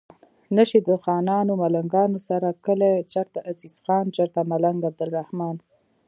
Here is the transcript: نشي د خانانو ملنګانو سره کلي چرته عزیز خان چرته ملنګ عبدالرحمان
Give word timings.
نشي 0.57 0.79
د 0.87 0.89
خانانو 1.03 1.53
ملنګانو 1.61 2.19
سره 2.29 2.47
کلي 2.65 2.93
چرته 3.13 3.39
عزیز 3.51 3.75
خان 3.85 4.05
چرته 4.17 4.39
ملنګ 4.51 4.79
عبدالرحمان 4.89 5.55